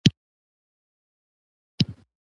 [0.07, 0.15] مأخذ
[1.85, 2.11] لري هم نه.